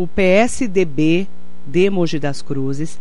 o 0.00 0.06
PSDB 0.06 1.28
de 1.66 1.90
Mogi 1.90 2.18
das 2.18 2.40
Cruzes 2.40 2.98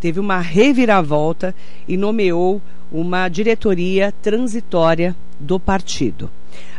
teve 0.00 0.18
uma 0.18 0.40
reviravolta 0.40 1.54
e 1.86 1.94
nomeou 1.94 2.62
uma 2.90 3.28
diretoria 3.28 4.14
transitória 4.22 5.14
do 5.38 5.60
partido. 5.60 6.30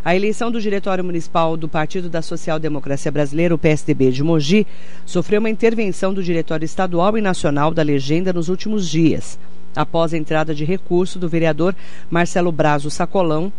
A 0.04 0.16
eleição 0.16 0.50
do 0.50 0.60
Diretório 0.60 1.04
Municipal 1.04 1.56
do 1.56 1.70
Partido 1.70 2.10
da 2.10 2.24
Social 2.24 2.58
Democracia 2.58 3.12
Brasileira, 3.12 3.54
o 3.54 3.60
PSDB 3.60 4.10
de 4.12 4.24
Mogi, 4.24 4.66
sofreu 5.06 5.40
uma 5.40 5.52
intervenção 5.52 6.16
do 6.16 6.24
Diretório 6.24 6.66
Estadual 6.66 7.16
e 7.16 7.22
Nacional 7.22 7.72
da 7.72 7.84
Legenda 7.84 8.34
nos 8.34 8.50
últimos 8.50 8.90
dias, 8.90 9.38
após 9.76 10.16
a 10.16 10.18
entrada 10.18 10.56
de 10.56 10.66
recurso 10.66 11.20
do 11.20 11.30
vereador 11.30 11.76
Marcelo 12.10 12.52
Brazo 12.52 12.90
Sacolão 12.90 13.54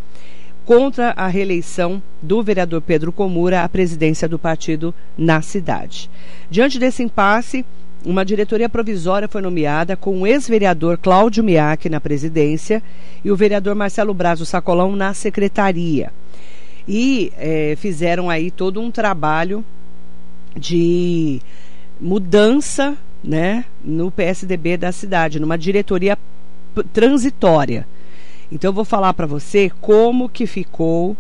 contra 0.65 1.11
a 1.17 1.27
reeleição 1.27 2.03
do 2.23 2.43
vereador 2.43 2.81
Pedro 2.81 3.13
Comura 3.13 3.63
à 3.63 3.69
presidência 3.69 4.29
do 4.29 4.39
partido 4.39 4.95
na 5.17 5.43
cidade. 5.43 6.11
Diante 6.51 6.79
desse 6.79 7.03
impasse, 7.03 7.65
uma 8.05 8.25
diretoria 8.25 8.69
provisória 8.69 9.29
foi 9.29 9.43
nomeada 9.43 9.97
com 9.97 10.23
o 10.23 10.27
ex-vereador 10.27 10.97
Cláudio 10.97 11.45
Miak 11.45 11.89
na 11.89 12.01
presidência 12.01 12.83
e 13.25 13.31
o 13.31 13.37
vereador 13.37 13.75
Marcelo 13.75 14.15
Brazo 14.15 14.47
Sacolão 14.47 14.97
na 14.97 15.13
secretaria. 15.13 16.11
E 16.89 17.33
é, 17.37 17.77
fizeram 17.77 18.31
aí 18.31 18.51
todo 18.51 18.81
um 18.81 18.91
trabalho 18.91 19.65
de 20.57 21.41
mudança 22.01 22.97
né, 23.23 23.65
no 23.85 24.11
PSDB 24.11 24.77
da 24.77 24.93
cidade, 24.93 25.39
numa 25.39 25.59
diretoria 25.59 26.17
transitória. 26.93 27.87
Então 28.51 28.71
eu 28.71 28.75
vou 28.75 28.85
falar 28.85 29.15
para 29.15 29.27
você 29.27 29.71
como 29.81 30.29
que 30.29 30.47
ficou 30.47 31.17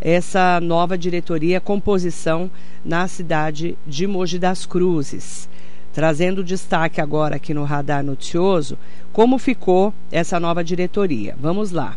essa 0.00 0.60
nova 0.60 0.98
diretoria, 0.98 1.60
composição 1.60 2.50
na 2.84 3.08
cidade 3.08 3.76
de 3.86 4.06
Mogi 4.06 4.38
das 4.38 4.66
Cruzes 4.66 5.48
trazendo 5.94 6.42
destaque 6.42 7.00
agora 7.00 7.36
aqui 7.36 7.54
no 7.54 7.62
Radar 7.62 8.02
Noticioso, 8.02 8.76
como 9.12 9.38
ficou 9.38 9.94
essa 10.10 10.40
nova 10.40 10.62
diretoria. 10.64 11.36
Vamos 11.40 11.70
lá. 11.70 11.96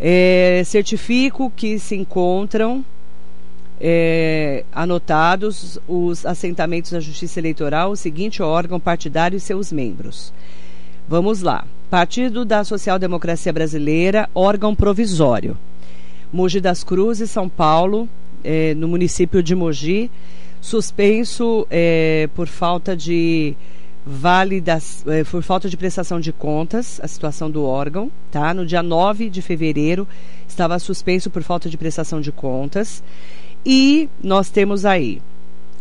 É, 0.00 0.62
certifico 0.64 1.52
que 1.54 1.80
se 1.80 1.96
encontram 1.96 2.84
é, 3.80 4.64
anotados 4.72 5.80
os 5.88 6.24
assentamentos 6.24 6.92
da 6.92 7.00
Justiça 7.00 7.40
Eleitoral, 7.40 7.90
o 7.90 7.96
seguinte 7.96 8.40
órgão 8.40 8.78
partidário 8.78 9.36
e 9.36 9.40
seus 9.40 9.72
membros. 9.72 10.32
Vamos 11.08 11.42
lá. 11.42 11.66
Partido 11.90 12.44
da 12.44 12.64
Social 12.64 12.98
Democracia 12.98 13.50
Brasileira, 13.50 14.28
órgão 14.34 14.74
provisório. 14.74 15.56
Mogi 16.30 16.60
das 16.60 16.84
Cruzes, 16.84 17.30
São 17.30 17.48
Paulo, 17.48 18.06
é, 18.44 18.74
no 18.74 18.86
município 18.86 19.42
de 19.42 19.54
Mogi, 19.54 20.10
suspenso 20.60 21.66
é, 21.70 22.28
por 22.34 22.46
falta 22.46 22.94
de 22.94 23.56
válidas, 24.04 25.02
é, 25.06 25.24
por 25.24 25.42
falta 25.42 25.66
de 25.66 25.78
prestação 25.78 26.20
de 26.20 26.30
contas, 26.30 27.00
a 27.02 27.08
situação 27.08 27.50
do 27.50 27.64
órgão, 27.64 28.10
tá? 28.30 28.52
No 28.52 28.66
dia 28.66 28.82
9 28.82 29.30
de 29.30 29.40
fevereiro 29.40 30.06
estava 30.46 30.78
suspenso 30.78 31.30
por 31.30 31.42
falta 31.42 31.70
de 31.70 31.78
prestação 31.78 32.20
de 32.20 32.30
contas. 32.30 33.02
E 33.64 34.10
nós 34.22 34.50
temos 34.50 34.84
aí 34.84 35.22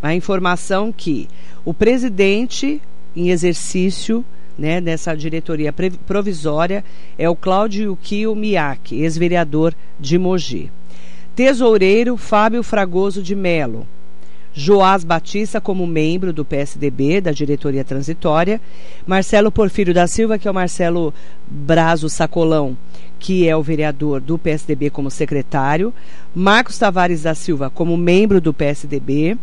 a 0.01 0.15
informação 0.15 0.89
que 0.89 1.27
o 1.65 1.73
presidente 1.73 2.81
em 3.13 3.29
exercício 3.29 4.23
né, 4.57 4.81
nessa 4.81 5.15
diretoria 5.15 5.73
provisória 6.05 6.83
é 7.17 7.29
o 7.29 7.35
Cláudio 7.35 7.97
Kio 8.01 8.35
Miak, 8.35 8.95
ex-vereador 8.95 9.73
de 9.99 10.17
Mogi. 10.17 10.71
Tesoureiro 11.35 12.17
Fábio 12.17 12.63
Fragoso 12.63 13.21
de 13.21 13.35
Melo. 13.35 13.85
Joás 14.53 15.03
Batista 15.03 15.61
como 15.61 15.85
membro 15.85 16.33
do 16.33 16.43
PSDB, 16.43 17.21
da 17.21 17.31
diretoria 17.31 17.83
transitória, 17.83 18.59
Marcelo 19.05 19.51
Porfírio 19.51 19.93
da 19.93 20.07
Silva, 20.07 20.39
que 20.39 20.47
é 20.47 20.51
o 20.51 20.53
Marcelo 20.53 21.13
Brazo 21.45 22.09
Sacolão, 22.09 22.75
que 23.19 23.47
é 23.47 23.55
o 23.55 23.61
vereador 23.61 24.19
do 24.19 24.35
PSDB 24.35 24.89
como 24.89 25.11
secretário, 25.11 25.93
Marcos 26.33 26.79
Tavares 26.79 27.21
da 27.21 27.35
Silva 27.35 27.69
como 27.69 27.95
membro 27.95 28.41
do 28.41 28.51
PSDB, 28.51 29.37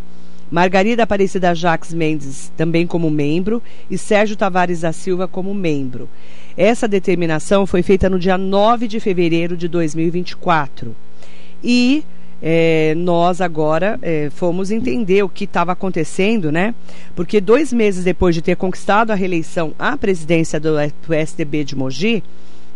Margarida 0.51 1.03
Aparecida 1.03 1.55
Jacques 1.55 1.93
Mendes 1.93 2.53
também 2.57 2.87
como 2.87 3.11
membro 3.11 3.63
e 3.91 3.99
Sérgio 3.99 4.37
Tavares 4.37 4.81
da 4.81 4.93
Silva 4.93 5.27
como 5.27 5.55
membro. 5.55 6.09
Essa 6.57 6.87
determinação 6.87 7.67
foi 7.67 7.83
feita 7.83 8.09
no 8.09 8.19
dia 8.19 8.39
9 8.39 8.87
de 8.87 9.01
fevereiro 9.01 9.57
de 9.57 9.67
2024. 9.67 10.95
E 11.63 12.05
é, 12.43 12.95
nós 12.97 13.41
agora 13.41 13.99
é, 14.03 14.29
fomos 14.31 14.71
entender 14.71 15.23
o 15.23 15.29
que 15.29 15.45
estava 15.45 15.73
acontecendo, 15.73 16.53
né? 16.53 16.75
Porque 17.17 17.41
dois 17.41 17.73
meses 17.73 18.05
depois 18.05 18.35
de 18.35 18.43
ter 18.43 18.55
conquistado 18.57 19.11
a 19.11 19.15
reeleição 19.15 19.73
à 19.79 19.97
presidência 19.97 20.61
do, 20.61 20.75
do 21.07 21.15
SDB 21.15 21.65
de 21.65 21.75
Mogi, 21.75 22.23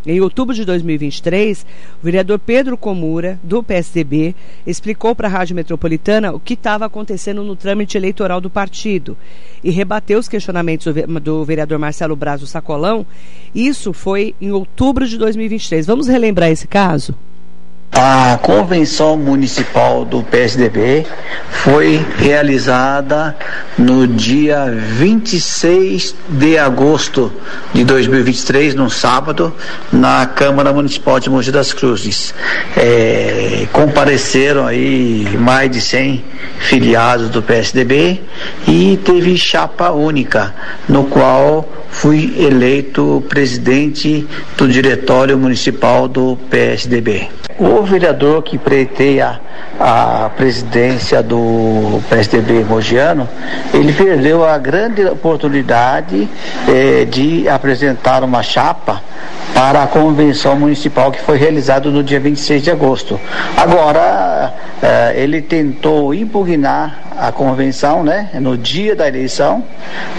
em 0.07 0.21
outubro 0.21 0.55
de 0.55 0.65
2023, 0.65 1.67
o 2.01 2.05
vereador 2.05 2.39
Pedro 2.39 2.77
Comura, 2.77 3.39
do 3.43 3.63
PSDB, 3.63 4.35
explicou 4.67 5.15
para 5.15 5.29
a 5.29 5.31
Rádio 5.31 5.57
Metropolitana 5.57 6.33
o 6.33 6.41
que 6.41 6.55
estava 6.55 6.87
acontecendo 6.87 7.43
no 7.43 7.57
trâmite 7.57 7.97
eleitoral 7.97 8.41
do 8.41 8.49
partido 8.49 9.17
e 9.63 9.71
rebateu 9.71 10.19
os 10.19 10.29
questionamentos 10.29 10.93
do 11.23 11.45
vereador 11.45 11.79
Marcelo 11.79 12.17
Brazo 12.17 12.47
Sacolão. 12.47 13.07
Isso 13.55 13.93
foi 13.93 14.35
em 14.41 14.53
outubro 14.53 15.07
de 15.07 15.19
2023. 15.19 15.87
Vamos 15.87 16.07
relembrar 16.07 16.51
esse 16.51 16.67
caso? 16.67 17.15
A 17.91 18.39
convenção 18.43 19.17
municipal 19.17 20.05
do 20.05 20.23
PSDB 20.23 21.05
foi 21.51 22.05
realizada 22.19 23.35
no 23.77 24.07
dia 24.07 24.67
26 24.71 26.15
de 26.29 26.57
agosto 26.59 27.33
de 27.73 27.85
2023, 27.85 28.75
no 28.75 28.89
sábado, 28.89 29.53
na 29.91 30.27
Câmara 30.27 30.73
Municipal 30.73 31.19
de 31.19 31.29
Mogi 31.29 31.51
das 31.51 31.73
Cruzes. 31.73 32.35
É, 32.77 33.67
compareceram 33.73 34.67
aí 34.67 35.27
mais 35.39 35.71
de 35.71 35.81
100 35.81 36.25
filiados 36.61 37.31
do 37.31 37.43
PSDB 37.43 38.21
e 38.67 38.99
teve 39.05 39.37
chapa 39.37 39.91
única, 39.91 40.55
no 40.89 41.05
qual 41.05 41.69
fui 41.91 42.35
eleito 42.39 43.25
presidente 43.29 44.27
do 44.57 44.69
Diretório 44.69 45.37
Municipal 45.37 46.07
do 46.07 46.39
PSDB. 46.49 47.29
O 47.59 47.83
vereador 47.83 48.45
que 48.45 48.57
preteia 48.57 49.41
a 49.81 50.31
presidência 50.37 51.21
do 51.25 52.01
PSDB 52.09 52.63
mogiano, 52.63 53.29
ele 53.75 53.93
perdeu 53.93 54.45
a 54.45 54.57
grande 54.59 55.05
oportunidade 55.05 56.29
eh, 56.69 57.05
de 57.05 57.49
apresentar 57.49 58.23
uma 58.23 58.45
chapa 58.45 59.03
para 59.53 59.83
a 59.83 59.87
convenção 59.89 60.55
municipal 60.55 61.11
que 61.11 61.21
foi 61.21 61.37
realizada 61.37 61.91
no 61.91 62.05
dia 62.05 62.21
26 62.21 62.63
de 62.63 62.71
agosto. 62.71 63.19
Agora, 63.57 64.55
eh, 64.81 65.15
ele 65.17 65.43
tentou 65.43 66.15
impugnar 66.15 67.09
a 67.19 67.33
convenção, 67.33 68.05
né, 68.05 68.31
no 68.35 68.57
dia 68.57 68.95
da 68.95 69.09
eleição, 69.09 69.65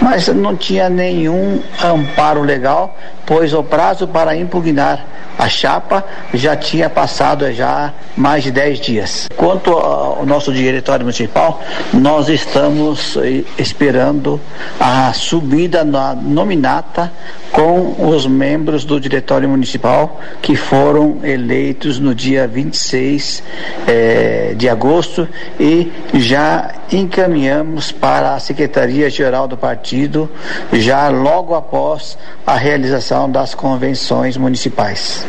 mas 0.02 0.28
não 0.28 0.54
tinha 0.54 0.90
nenhum 0.90 1.62
amparo 1.82 2.42
legal, 2.42 2.94
pois 3.24 3.54
o 3.54 3.62
prazo 3.62 4.06
para 4.06 4.36
impugnar 4.36 5.06
a 5.38 5.48
chapa 5.48 6.04
já 6.34 6.54
tinha 6.54 6.90
passado 6.90 7.29
já 7.52 7.92
mais 8.16 8.44
de 8.44 8.50
10 8.50 8.80
dias. 8.80 9.28
Quanto 9.36 9.70
ao 9.72 10.26
nosso 10.26 10.52
diretório 10.52 11.04
municipal, 11.04 11.62
nós 11.92 12.28
estamos 12.28 13.16
eh, 13.16 13.44
esperando 13.58 14.40
a 14.78 15.12
subida 15.12 15.84
na 15.84 16.14
nominata 16.14 17.10
com 17.52 17.96
os 18.08 18.26
membros 18.26 18.84
do 18.84 19.00
diretório 19.00 19.48
municipal 19.48 20.20
que 20.40 20.56
foram 20.56 21.18
eleitos 21.24 21.98
no 21.98 22.14
dia 22.14 22.46
26 22.46 23.42
eh, 23.86 24.54
de 24.56 24.68
agosto 24.68 25.28
e 25.58 25.90
já 26.14 26.72
encaminhamos 26.92 27.92
para 27.92 28.34
a 28.34 28.40
Secretaria-Geral 28.40 29.48
do 29.48 29.56
Partido 29.56 30.30
já 30.72 31.08
logo 31.08 31.54
após 31.54 32.18
a 32.46 32.56
realização 32.56 33.30
das 33.30 33.54
convenções 33.54 34.36
municipais. 34.36 35.26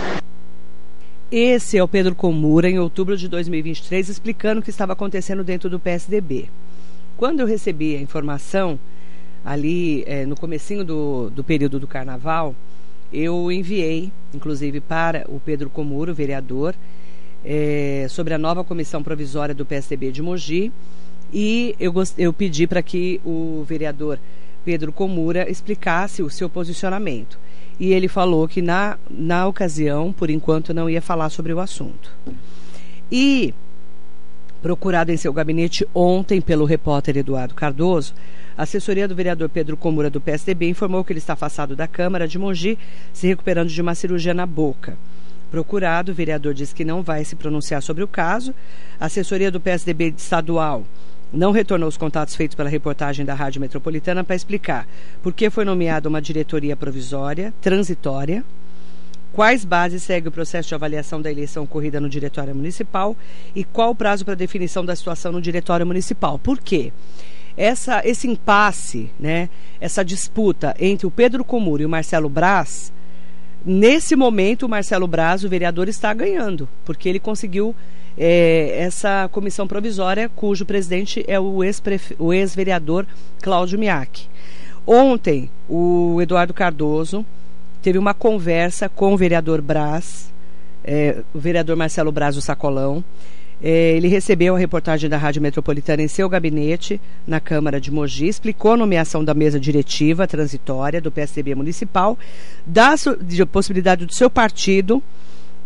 Esse 1.31 1.77
é 1.77 1.83
o 1.83 1.87
Pedro 1.87 2.13
Comura, 2.13 2.69
em 2.69 2.77
outubro 2.77 3.15
de 3.15 3.29
2023, 3.29 4.09
explicando 4.09 4.59
o 4.59 4.63
que 4.63 4.69
estava 4.69 4.91
acontecendo 4.91 5.45
dentro 5.45 5.69
do 5.69 5.79
PSDB. 5.79 6.49
Quando 7.15 7.39
eu 7.39 7.47
recebi 7.47 7.95
a 7.95 8.01
informação, 8.01 8.77
ali 9.45 10.03
é, 10.05 10.25
no 10.25 10.35
comecinho 10.35 10.83
do, 10.83 11.29
do 11.29 11.41
período 11.41 11.79
do 11.79 11.87
carnaval, 11.87 12.53
eu 13.13 13.49
enviei, 13.49 14.11
inclusive, 14.33 14.81
para 14.81 15.25
o 15.29 15.39
Pedro 15.39 15.69
Comura, 15.69 16.11
o 16.11 16.13
vereador, 16.13 16.75
é, 17.45 18.07
sobre 18.09 18.33
a 18.33 18.37
nova 18.37 18.61
comissão 18.61 19.01
provisória 19.01 19.55
do 19.55 19.65
PSDB 19.65 20.11
de 20.11 20.21
Mogi, 20.21 20.69
e 21.31 21.73
eu, 21.79 21.93
eu 22.17 22.33
pedi 22.33 22.67
para 22.67 22.81
que 22.81 23.21
o 23.23 23.63
vereador 23.65 24.19
Pedro 24.65 24.91
Comura 24.91 25.49
explicasse 25.49 26.21
o 26.21 26.29
seu 26.29 26.49
posicionamento 26.49 27.39
e 27.81 27.93
ele 27.93 28.07
falou 28.07 28.47
que 28.47 28.61
na, 28.61 28.95
na 29.09 29.47
ocasião, 29.47 30.13
por 30.13 30.29
enquanto, 30.29 30.71
não 30.71 30.87
ia 30.87 31.01
falar 31.01 31.31
sobre 31.31 31.51
o 31.51 31.59
assunto. 31.59 32.11
E 33.11 33.51
Procurado 34.61 35.11
em 35.11 35.17
seu 35.17 35.33
gabinete 35.33 35.87
ontem 35.91 36.39
pelo 36.39 36.65
repórter 36.65 37.17
Eduardo 37.17 37.55
Cardoso, 37.55 38.13
a 38.55 38.61
assessoria 38.61 39.07
do 39.07 39.15
vereador 39.15 39.49
Pedro 39.49 39.75
Comura 39.75 40.07
do 40.07 40.21
PSDB 40.21 40.69
informou 40.69 41.03
que 41.03 41.11
ele 41.11 41.17
está 41.17 41.33
afastado 41.33 41.75
da 41.75 41.87
Câmara 41.87 42.27
de 42.27 42.37
Mogi, 42.37 42.77
se 43.11 43.25
recuperando 43.25 43.69
de 43.69 43.81
uma 43.81 43.95
cirurgia 43.95 44.35
na 44.35 44.45
boca. 44.45 44.95
Procurado, 45.49 46.11
o 46.11 46.15
vereador 46.15 46.53
disse 46.53 46.75
que 46.75 46.85
não 46.85 47.01
vai 47.01 47.25
se 47.25 47.35
pronunciar 47.35 47.81
sobre 47.81 48.03
o 48.03 48.07
caso. 48.07 48.53
A 48.99 49.07
assessoria 49.07 49.49
do 49.49 49.59
PSDB 49.59 50.13
estadual 50.15 50.85
não 51.31 51.51
retornou 51.51 51.87
os 51.87 51.97
contatos 51.97 52.35
feitos 52.35 52.55
pela 52.55 52.69
reportagem 52.69 53.25
da 53.25 53.33
Rádio 53.33 53.61
Metropolitana 53.61 54.23
para 54.23 54.35
explicar 54.35 54.87
por 55.23 55.33
que 55.33 55.49
foi 55.49 55.63
nomeada 55.63 56.09
uma 56.09 56.21
diretoria 56.21 56.75
provisória, 56.75 57.53
transitória, 57.61 58.43
quais 59.31 59.63
bases 59.63 60.03
segue 60.03 60.27
o 60.27 60.31
processo 60.31 60.67
de 60.67 60.75
avaliação 60.75 61.21
da 61.21 61.31
eleição 61.31 61.63
ocorrida 61.63 62.01
no 62.01 62.09
Diretório 62.09 62.53
Municipal 62.53 63.15
e 63.55 63.63
qual 63.63 63.91
o 63.91 63.95
prazo 63.95 64.25
para 64.25 64.35
definição 64.35 64.83
da 64.83 64.95
situação 64.95 65.31
no 65.31 65.41
Diretório 65.41 65.85
Municipal. 65.85 66.37
Por 66.37 66.59
quê? 66.59 66.91
Essa, 67.55 68.01
esse 68.05 68.27
impasse, 68.27 69.09
né, 69.19 69.49
essa 69.79 70.03
disputa 70.03 70.75
entre 70.79 71.05
o 71.05 71.11
Pedro 71.11 71.43
Comuro 71.43 71.81
e 71.81 71.85
o 71.85 71.89
Marcelo 71.89 72.29
Braz, 72.29 72.91
nesse 73.65 74.15
momento 74.15 74.65
o 74.65 74.69
Marcelo 74.69 75.07
Braz, 75.07 75.43
o 75.43 75.49
vereador, 75.49 75.87
está 75.87 76.13
ganhando, 76.13 76.67
porque 76.83 77.07
ele 77.07 77.19
conseguiu 77.19 77.75
é, 78.17 78.75
essa 78.77 79.29
comissão 79.31 79.67
provisória, 79.67 80.29
cujo 80.29 80.65
presidente 80.65 81.23
é 81.27 81.39
o 81.39 81.63
ex-vereador 81.63 83.05
ex 83.05 83.41
Cláudio 83.41 83.79
Miak. 83.79 84.27
Ontem, 84.85 85.49
o 85.69 86.19
Eduardo 86.21 86.53
Cardoso 86.53 87.25
teve 87.81 87.97
uma 87.97 88.13
conversa 88.13 88.89
com 88.89 89.13
o 89.13 89.17
vereador 89.17 89.61
Braz, 89.61 90.31
é, 90.83 91.17
o 91.33 91.39
vereador 91.39 91.75
Marcelo 91.75 92.11
Braz 92.11 92.35
do 92.35 92.41
Sacolão. 92.41 93.03
É, 93.63 93.95
ele 93.95 94.07
recebeu 94.07 94.55
a 94.55 94.59
reportagem 94.59 95.07
da 95.07 95.17
Rádio 95.17 95.39
Metropolitana 95.39 96.01
em 96.01 96.07
seu 96.07 96.27
gabinete 96.27 96.99
na 97.27 97.39
Câmara 97.39 97.79
de 97.79 97.91
Mogi, 97.91 98.27
explicou 98.27 98.71
a 98.71 98.77
nomeação 98.77 99.23
da 99.23 99.35
mesa 99.35 99.59
diretiva 99.59 100.27
transitória 100.27 100.99
do 100.99 101.11
PSDB 101.11 101.53
municipal, 101.53 102.17
da 102.65 102.95
possibilidade 103.51 104.07
do 104.07 104.13
seu 104.15 104.31
partido 104.31 105.01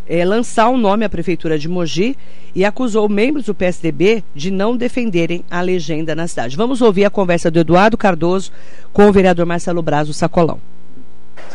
é, 0.08 0.24
lançar 0.24 0.70
um 0.70 0.78
nome 0.78 1.06
à 1.06 1.10
Prefeitura 1.10 1.58
de 1.58 1.68
Mogi 1.68 2.16
e 2.54 2.64
acusou 2.64 3.10
membros 3.10 3.46
do 3.46 3.56
PSDB 3.56 4.24
de 4.34 4.52
não 4.52 4.78
defenderem 4.78 5.44
a 5.50 5.62
legenda 5.62 6.16
na 6.16 6.28
cidade. 6.28 6.56
Vamos 6.56 6.82
ouvir 6.82 7.06
a 7.06 7.10
conversa 7.10 7.50
do 7.50 7.60
Eduardo 7.60 7.98
Cardoso 7.98 8.52
com 8.94 9.08
o 9.08 9.12
vereador 9.12 9.46
Marcelo 9.46 9.82
Braz 9.82 10.08
do 10.08 10.14
Sacolão 10.14 10.60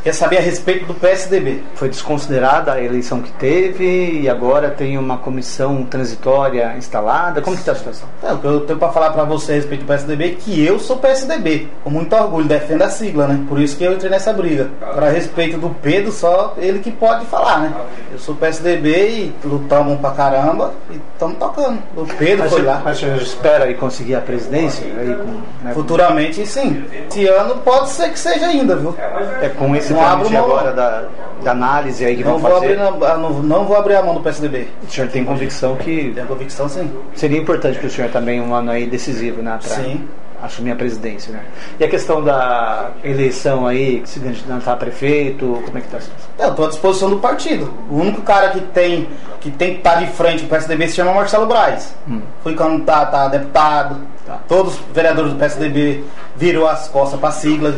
quer 0.03 0.13
saber 0.13 0.39
a 0.39 0.41
respeito 0.41 0.87
do 0.87 0.95
PSDB. 0.95 1.63
Foi 1.75 1.89
desconsiderada 1.89 2.73
a 2.73 2.83
eleição 2.83 3.21
que 3.21 3.31
teve 3.33 4.21
e 4.21 4.29
agora 4.29 4.71
tem 4.71 4.97
uma 4.97 5.19
comissão 5.19 5.85
transitória 5.85 6.75
instalada. 6.77 7.41
Como 7.41 7.57
que 7.57 7.63
está 7.63 7.73
a 7.73 7.75
situação? 7.75 8.09
É, 8.23 8.33
o 8.33 8.39
que 8.39 8.47
eu 8.47 8.61
tenho 8.61 8.79
para 8.79 8.93
falar 8.93 9.11
para 9.11 9.25
você 9.25 9.53
a 9.53 9.55
respeito 9.57 9.83
do 9.83 9.87
PSDB 9.87 10.25
é 10.25 10.31
que 10.31 10.65
eu 10.65 10.79
sou 10.79 10.97
PSDB. 10.97 11.69
Com 11.85 11.91
muito 11.91 12.15
orgulho, 12.15 12.47
defendo 12.47 12.83
a 12.83 12.91
sigla, 12.91 13.27
né? 13.27 13.45
Por 13.49 13.61
isso 13.61 13.77
que 13.77 13.85
eu 13.85 13.93
entrei 13.95 14.11
nessa 14.11 14.33
briga. 14.33 14.71
Para 14.81 15.11
respeito 15.11 15.59
do 15.59 15.71
Pedro, 15.71 16.13
só 16.13 16.55
ele 16.57 16.79
que 16.79 16.91
pode 16.91 17.27
falar, 17.27 17.61
né? 17.61 17.75
Eu 18.13 18.19
sou 18.19 18.35
PSDB 18.35 18.91
e 18.91 19.35
lutamos 19.45 19.99
pra 20.01 20.11
caramba 20.11 20.73
e 20.91 20.97
estamos 21.13 21.39
tocando. 21.39 21.79
O 21.97 22.07
Pedro 22.07 22.45
mas 22.45 22.53
foi 22.53 22.63
lá. 22.63 22.81
Mas 22.85 22.97
o 22.97 23.01
senhor 23.01 23.17
espera 23.17 23.65
aí 23.65 23.75
conseguir 23.75 24.15
a 24.15 24.21
presidência? 24.21 24.85
Aí 24.99 25.15
com, 25.15 25.65
né? 25.65 25.75
Futuramente, 25.75 26.47
sim. 26.47 26.85
Esse 27.09 27.27
ano 27.27 27.57
pode 27.59 27.91
ser 27.91 28.11
que 28.11 28.19
seja 28.19 28.47
ainda, 28.47 28.77
viu? 28.77 28.95
É 29.41 29.49
com 29.49 29.70
esse 29.77 29.93
não 29.93 30.05
abro 30.05 30.31
mão 30.31 30.45
agora 30.45 30.73
da, 30.73 31.05
da 31.43 31.51
análise 31.53 32.05
aí 32.05 32.17
que 32.17 32.25
não 32.25 32.39
vão 32.39 32.51
fazer. 32.51 32.79
Abrir, 32.79 33.19
não, 33.19 33.43
não 33.43 33.65
vou 33.65 33.77
abrir 33.77 33.97
a 33.97 34.03
mão 34.03 34.15
do 34.15 34.21
PSDB. 34.21 34.69
O 34.87 34.91
senhor 34.91 35.09
tem 35.11 35.25
convicção 35.25 35.77
que. 35.77 36.13
Tem 36.15 36.27
convicção 36.27 36.69
sim. 36.69 36.91
Seria 37.15 37.39
importante 37.39 37.79
que 37.79 37.87
o 37.87 37.91
senhor 37.91 38.11
também 38.11 38.41
um 38.41 38.55
ano 38.55 38.71
aí 38.71 38.87
decisivo, 38.87 39.43
né? 39.43 39.59
Pra 39.63 39.77
sim. 39.77 40.09
Assumir 40.43 40.73
a 40.73 40.77
presidência, 40.77 41.33
né? 41.33 41.45
E 41.79 41.85
a 41.85 41.89
questão 41.89 42.23
da 42.23 42.91
eleição 43.05 43.67
aí, 43.67 44.03
se 44.05 44.21
candidatar 44.21 44.73
a 44.73 44.77
prefeito, 44.77 45.63
como 45.65 45.79
é 45.79 45.81
que 45.81 45.95
está 45.95 45.99
Eu 46.39 46.51
estou 46.51 46.65
à 46.65 46.69
disposição 46.69 47.11
do 47.11 47.19
partido. 47.19 47.73
O 47.91 47.97
único 47.97 48.23
cara 48.23 48.51
que 48.51 48.61
tem 48.61 49.09
que 49.41 49.51
tem 49.51 49.73
que 49.73 49.79
estar 49.79 49.95
tá 49.95 50.01
de 50.01 50.07
frente 50.09 50.43
do 50.43 50.49
PSDB 50.49 50.89
se 50.89 50.97
chama 50.97 51.13
Marcelo 51.13 51.47
Braz. 51.47 51.95
Hum. 52.09 52.21
Foi 52.43 52.55
candidato 52.55 53.15
a 53.15 53.29
deputado. 53.29 53.97
Tá. 54.27 54.39
Todos 54.47 54.75
os 54.75 54.81
vereadores 54.93 55.33
do 55.33 55.39
PSDB 55.39 56.05
virou 56.37 56.69
as 56.69 56.89
costas 56.89 57.19
para 57.19 57.31
a 57.31 57.33
sigla. 57.33 57.75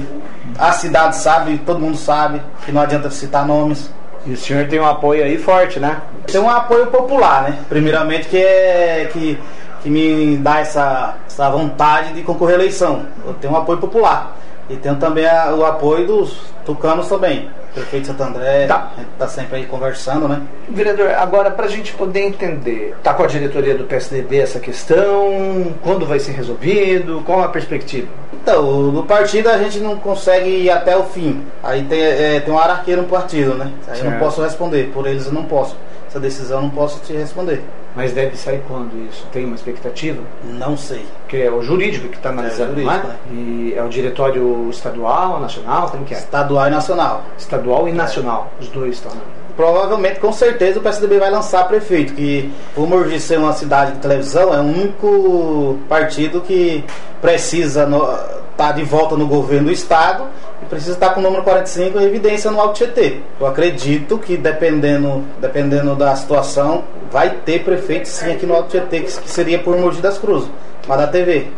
A 0.59 0.73
cidade 0.73 1.17
sabe, 1.17 1.59
todo 1.59 1.79
mundo 1.79 1.97
sabe, 1.97 2.43
que 2.65 2.73
não 2.73 2.83
adianta 2.83 3.11
citar 3.11 3.47
nomes. 3.47 3.91
E 4.25 4.33
o 4.33 4.37
senhor 4.37 4.69
tem 4.69 4.79
um 4.79 4.87
apoio 4.87 5.25
aí 5.25 5.37
forte, 5.37 5.81
né? 5.81 6.01
Tem 6.27 6.41
um 6.41 6.49
apoio 6.49 6.87
popular, 6.87 7.43
né? 7.45 7.59
Primeiramente 7.69 8.29
que 8.29 8.37
é 8.37 9.09
que, 9.13 9.39
que 9.83 9.91
me 9.91 10.37
dá 10.37 10.61
essa, 10.61 11.17
essa 11.27 11.51
vontade 11.51 12.15
de 12.15 12.23
concorrer 12.23 12.55
à 12.57 12.59
eleição. 12.61 13.07
Eu 13.27 13.35
tenho 13.35 13.53
um 13.53 13.57
apoio 13.57 13.79
popular. 13.79 14.37
E 14.71 14.77
tenho 14.77 14.97
também 14.97 15.27
a, 15.27 15.53
o 15.55 15.65
apoio 15.67 16.07
dos 16.07 16.39
tucanos 16.65 17.09
também. 17.09 17.51
Prefeito 17.75 18.09
Santo 18.09 18.23
André, 18.23 18.67
tá. 18.67 18.93
a 18.95 19.01
gente 19.01 19.11
tá 19.19 19.27
sempre 19.27 19.57
aí 19.57 19.67
conversando, 19.67 20.29
né? 20.29 20.43
Vereador, 20.69 21.09
agora 21.13 21.51
para 21.51 21.65
a 21.65 21.69
gente 21.69 21.95
poder 21.95 22.21
entender, 22.21 22.95
tá 23.03 23.15
com 23.15 23.23
a 23.23 23.27
diretoria 23.27 23.75
do 23.75 23.85
PSDB 23.85 24.41
essa 24.41 24.61
questão? 24.61 25.73
Quando 25.83 26.05
vai 26.05 26.21
ser 26.21 26.33
resolvido? 26.33 27.23
Qual 27.25 27.43
a 27.43 27.49
perspectiva? 27.49 28.09
Então, 28.31 28.63
no 28.93 29.05
partido 29.05 29.49
a 29.49 29.57
gente 29.57 29.81
não 29.81 29.97
consegue 29.97 30.51
ir 30.51 30.71
até 30.71 30.95
o 30.97 31.05
fim. 31.05 31.43
Aí 31.63 31.83
tem, 31.85 32.01
é, 32.01 32.41
tem 32.41 32.53
uma 32.53 32.83
no 32.87 33.05
partido, 33.05 33.55
né? 33.55 33.73
Aí 33.89 33.97
certo. 33.97 34.05
eu 34.05 34.11
não 34.11 34.19
posso 34.19 34.43
responder, 34.43 34.91
por 34.93 35.07
eles 35.07 35.27
eu 35.27 35.33
não 35.33 35.45
posso. 35.45 35.75
Essa 36.07 36.21
decisão 36.21 36.59
eu 36.59 36.63
não 36.65 36.71
posso 36.71 37.01
te 37.01 37.15
responder. 37.15 37.63
Mas 37.95 38.13
deve 38.13 38.37
sair 38.37 38.63
quando 38.67 38.93
isso? 39.09 39.27
Tem 39.33 39.45
uma 39.45 39.55
expectativa? 39.55 40.21
Não 40.45 40.77
sei. 40.77 41.05
Que 41.29 41.43
é 41.43 41.51
o 41.51 41.63
jurídico 41.63 42.09
que 42.09 42.17
está 42.17 42.31
é, 42.31 42.33
analisando, 42.33 42.73
é, 42.73 42.85
jurídico, 42.85 43.07
né? 43.07 43.17
E 43.31 43.75
é 43.77 43.83
o 43.83 43.89
diretório 43.89 44.69
estadual, 44.71 45.39
nacional, 45.39 45.91
como 45.91 46.05
que 46.05 46.15
é? 46.15 46.19
Estadual 46.19 46.69
e 46.69 46.71
nacional. 46.71 47.23
Estadual 47.37 47.89
e 47.89 47.93
nacional, 47.93 48.51
os 48.59 48.69
dois 48.69 48.95
estão. 48.95 49.13
Provavelmente, 49.55 50.19
com 50.19 50.33
certeza, 50.33 50.79
o 50.79 50.83
PSDB 50.83 51.19
vai 51.19 51.31
lançar 51.31 51.69
prefeito, 51.69 52.15
que 52.15 52.51
por 52.75 52.89
Mogi 52.89 53.21
ser 53.21 53.39
uma 53.39 53.53
cidade 53.53 53.93
de 53.93 53.99
televisão, 53.99 54.55
é 54.55 54.59
o 54.59 54.65
único 54.65 55.79
partido 55.89 56.41
que 56.41 56.83
precisa 57.21 57.83
estar 57.83 58.39
tá 58.57 58.73
de 58.73 58.83
volta 58.83 59.15
no 59.15 59.27
governo 59.27 59.67
do 59.67 59.73
estado 59.73 60.25
e 60.63 60.67
precisa 60.67 60.93
estar 60.93 61.11
com 61.11 61.21
o 61.21 61.23
número 61.23 61.43
45 61.43 62.01
em 62.01 62.05
evidência 62.05 62.51
no 62.51 62.61
Alto 62.61 62.75
Tietê. 62.75 63.19
Eu 63.41 63.47
acredito 63.47 64.19
que 64.19 64.37
dependendo, 64.37 65.25
dependendo 65.41 65.95
da 65.95 66.15
situação, 66.15 66.85
vai 67.11 67.31
ter 67.45 67.65
prefeito 67.65 68.09
sim 68.09 68.33
aqui 68.33 68.47
no 68.47 68.55
Alto 68.55 68.71
Tietê, 68.71 69.01
que, 69.01 69.11
seria 69.11 69.59
por 69.59 69.77
Mogi 69.77 70.01
das 70.01 70.19
Cruzes, 70.19 70.49
mas 70.87 70.99
da 70.99 71.07
TV. 71.07 71.49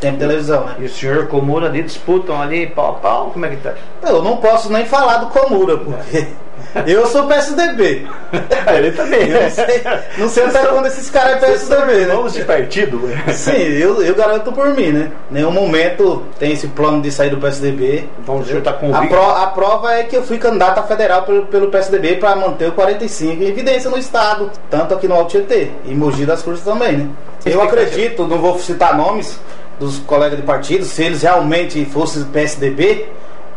Tem 0.00 0.16
televisão, 0.16 0.64
né? 0.64 0.76
E 0.78 0.84
o 0.84 0.88
senhor 0.88 1.26
Comura 1.26 1.66
ali 1.66 1.82
disputam 1.82 2.40
ali 2.40 2.66
pau 2.68 2.92
a 2.92 2.94
pau? 2.94 3.30
Como 3.32 3.44
é 3.44 3.50
que 3.50 3.56
tá? 3.56 3.74
Eu 4.02 4.22
não 4.22 4.38
posso 4.38 4.72
nem 4.72 4.86
falar 4.86 5.18
do 5.18 5.26
Comura, 5.26 5.76
porque. 5.76 6.16
É. 6.16 6.49
Eu 6.86 7.06
sou 7.06 7.26
PSDB. 7.26 8.06
Ele 8.76 8.92
também. 8.92 9.28
Eu 9.28 9.42
não 9.42 9.50
sei, 9.50 9.82
não 10.18 10.28
sei 10.28 10.44
até 10.44 10.66
quando 10.66 10.86
esses 10.86 11.10
caras 11.10 11.42
é 11.42 11.46
PSDB, 11.46 12.06
né? 12.06 12.14
Vamos 12.14 12.32
de 12.32 12.44
partido? 12.44 13.00
Sim, 13.32 13.52
eu, 13.52 14.02
eu 14.02 14.14
garanto 14.14 14.52
por 14.52 14.68
mim, 14.74 14.90
né? 14.90 15.10
Nenhum 15.30 15.50
momento 15.50 16.24
tem 16.38 16.52
esse 16.52 16.68
plano 16.68 17.02
de 17.02 17.10
sair 17.10 17.30
do 17.30 17.38
PSDB. 17.38 18.08
Senhor 18.44 18.62
tá 18.62 18.72
convicto? 18.72 19.04
A, 19.04 19.08
pro, 19.08 19.30
a 19.30 19.46
prova 19.48 19.94
é 19.94 20.04
que 20.04 20.16
eu 20.16 20.22
fui 20.22 20.38
candidato 20.38 20.78
a 20.78 20.82
federal 20.82 21.22
pelo, 21.22 21.46
pelo 21.46 21.68
PSDB 21.68 22.16
para 22.16 22.34
manter 22.36 22.68
o 22.68 22.72
45 22.72 23.42
em 23.42 23.46
evidência 23.46 23.90
no 23.90 23.98
Estado, 23.98 24.50
tanto 24.68 24.94
aqui 24.94 25.06
no 25.06 25.14
Alto 25.14 25.30
Tietê 25.30 25.70
e 25.84 25.94
Mogi 25.94 26.24
das 26.24 26.42
Cruzes 26.42 26.64
também, 26.64 26.96
né? 26.96 27.08
Eu 27.44 27.62
acredito, 27.62 28.26
não 28.26 28.38
vou 28.38 28.58
citar 28.58 28.96
nomes 28.96 29.38
dos 29.78 29.98
colegas 30.00 30.38
de 30.38 30.44
partido, 30.44 30.84
se 30.84 31.02
eles 31.02 31.22
realmente 31.22 31.84
fossem 31.86 32.24
PSDB, 32.24 33.08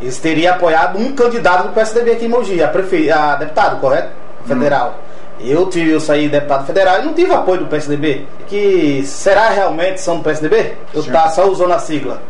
eles 0.03 0.19
teriam 0.19 0.53
apoiado 0.53 0.99
um 0.99 1.13
candidato 1.13 1.67
do 1.67 1.73
PSDB 1.73 2.11
aqui 2.11 2.25
em 2.25 2.27
Mogi, 2.27 2.61
a, 2.61 2.67
prefe... 2.67 3.09
a 3.09 3.35
deputado, 3.35 3.79
correto? 3.79 4.09
Federal. 4.45 4.99
Hum. 5.39 5.45
Eu, 5.45 5.67
tive, 5.67 5.91
eu 5.91 5.99
saí 5.99 6.27
deputado 6.27 6.65
federal 6.65 6.99
e 7.01 7.05
não 7.05 7.13
tive 7.13 7.31
apoio 7.31 7.61
do 7.61 7.67
PSDB. 7.67 8.27
Que 8.47 9.01
será 9.05 9.49
realmente 9.49 10.01
são 10.01 10.17
do 10.17 10.23
PSDB? 10.23 10.73
Eu 10.93 11.03
tá 11.05 11.29
só 11.29 11.49
usando 11.49 11.71
a 11.71 11.79
sigla. 11.79 12.21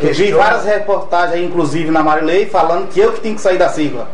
Eu 0.00 0.14
vi 0.14 0.32
várias 0.32 0.64
reportagens 0.64 1.44
inclusive 1.44 1.90
na 1.90 2.02
Marilei, 2.02 2.46
falando 2.46 2.88
que 2.88 3.00
eu 3.00 3.12
que 3.12 3.20
tenho 3.20 3.34
que 3.34 3.40
sair 3.40 3.58
da 3.58 3.68
sigla. 3.68 4.08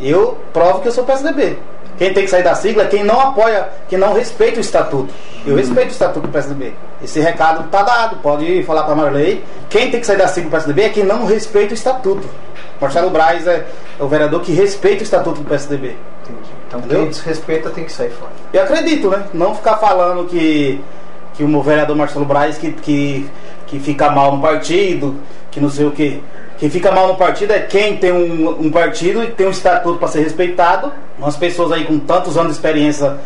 Eu 0.00 0.36
provo 0.52 0.80
que 0.80 0.88
eu 0.88 0.92
sou 0.92 1.04
PSDB. 1.04 1.58
Quem 1.98 2.12
tem 2.12 2.24
que 2.24 2.30
sair 2.30 2.42
da 2.42 2.54
sigla 2.54 2.84
é 2.84 2.86
quem 2.86 3.04
não 3.04 3.20
apoia, 3.20 3.68
quem 3.88 3.98
não 3.98 4.12
respeita 4.12 4.58
o 4.58 4.60
estatuto. 4.60 5.12
Eu 5.46 5.56
respeito 5.56 5.88
o 5.88 5.92
estatuto 5.92 6.26
do 6.26 6.32
PSDB. 6.32 6.74
Esse 7.02 7.20
recado 7.20 7.66
está 7.66 7.82
dado, 7.82 8.16
pode 8.16 8.62
falar 8.64 8.84
para 8.84 8.92
a 8.92 8.96
Marley. 8.96 9.44
Quem 9.68 9.90
tem 9.90 10.00
que 10.00 10.06
sair 10.06 10.16
da 10.16 10.28
sigla 10.28 10.50
do 10.50 10.52
PSDB 10.52 10.82
é 10.82 10.88
quem 10.88 11.04
não 11.04 11.26
respeita 11.26 11.72
o 11.72 11.74
estatuto. 11.74 12.28
Marcelo 12.80 13.10
Braz 13.10 13.46
é, 13.46 13.64
o 14.00 14.08
vereador 14.08 14.40
que 14.40 14.52
respeita 14.52 15.00
o 15.00 15.04
estatuto 15.04 15.40
do 15.40 15.48
PSDB. 15.48 15.96
Entendi. 16.22 16.50
Então 16.66 16.80
Entendeu? 16.80 17.00
quem 17.00 17.08
desrespeita 17.10 17.70
tem 17.70 17.84
que 17.84 17.92
sair 17.92 18.10
fora. 18.10 18.32
Eu 18.52 18.62
acredito, 18.62 19.08
né? 19.08 19.24
Não 19.32 19.54
ficar 19.54 19.76
falando 19.76 20.26
que, 20.28 20.80
que 21.34 21.44
o 21.44 21.62
vereador 21.62 21.94
Marcelo 21.94 22.24
Braz 22.24 22.58
que, 22.58 22.72
que, 22.72 23.30
que 23.66 23.78
fica 23.78 24.10
mal 24.10 24.34
no 24.34 24.42
partido, 24.42 25.16
que 25.50 25.60
não 25.60 25.70
sei 25.70 25.86
o 25.86 25.92
quê. 25.92 26.20
Quem 26.62 26.70
fica 26.70 26.92
mal 26.92 27.08
no 27.08 27.16
partido 27.16 27.52
é 27.52 27.58
quem 27.58 27.96
tem 27.96 28.12
um, 28.12 28.66
um 28.66 28.70
partido 28.70 29.20
e 29.24 29.26
tem 29.32 29.48
um 29.48 29.50
estatuto 29.50 29.98
para 29.98 30.06
ser 30.06 30.20
respeitado. 30.20 30.92
Umas 31.18 31.34
pessoas 31.34 31.72
aí 31.72 31.84
com 31.84 31.98
tantos 31.98 32.36
anos 32.36 32.52
de 32.52 32.58
experiência 32.58 33.18